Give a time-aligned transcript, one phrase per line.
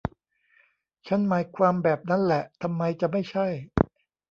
[1.07, 3.47] ฉันหมายความแบบนั้นแหละ ทำไมจะไม่ใช่